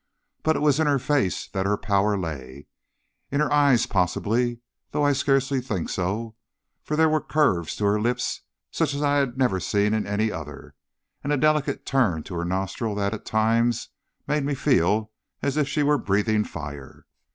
[0.41, 2.65] But it was in her face that her power lay;
[3.29, 4.57] in her eyes possibly,
[4.89, 6.33] though I scarcely think so,
[6.81, 8.41] for there were curves to her lips
[8.71, 10.73] such as I have never seen in any other,
[11.23, 13.89] and a delicate turn to her nostril that at times
[14.25, 15.11] made me feel
[15.43, 17.05] as if she were breathing fire.